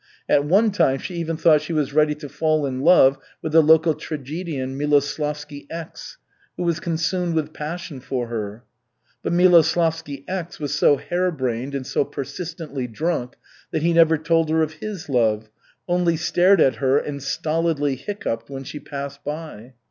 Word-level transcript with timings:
At 0.27 0.45
one 0.45 0.71
time 0.71 0.97
she 0.97 1.13
even 1.17 1.37
thought 1.37 1.61
she 1.61 1.73
was 1.73 1.93
ready 1.93 2.15
to 2.15 2.27
fall 2.27 2.65
in 2.65 2.79
love 2.81 3.19
with 3.43 3.51
the 3.51 3.61
local 3.61 3.93
tragedian 3.93 4.75
Miloslavsky 4.75 5.67
X, 5.69 6.17
who 6.57 6.63
was 6.63 6.79
consumed 6.79 7.35
with 7.35 7.53
passion 7.53 7.99
for 7.99 8.25
her. 8.25 8.63
But 9.21 9.33
Miloslavsky 9.33 10.23
X 10.27 10.59
was 10.59 10.73
so 10.73 10.97
hare 10.97 11.29
brained 11.29 11.75
and 11.75 11.85
so 11.85 12.03
persistently 12.03 12.87
drunk 12.87 13.35
that 13.69 13.83
he 13.83 13.93
never 13.93 14.17
told 14.17 14.49
her 14.49 14.63
of 14.63 14.73
his 14.81 15.07
love, 15.07 15.51
only 15.87 16.17
stared 16.17 16.59
at 16.59 16.77
her 16.77 16.97
and 16.97 17.21
stolidly 17.21 17.95
hiccoughed 17.95 18.49
when 18.49 18.63
she 18.63 18.79
passed 18.79 19.23
by. 19.23 19.75